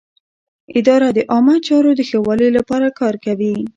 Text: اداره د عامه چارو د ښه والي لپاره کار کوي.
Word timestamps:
اداره 0.79 1.09
د 1.17 1.19
عامه 1.31 1.55
چارو 1.67 1.91
د 1.95 2.01
ښه 2.09 2.19
والي 2.27 2.49
لپاره 2.57 2.87
کار 2.99 3.15
کوي. 3.25 3.55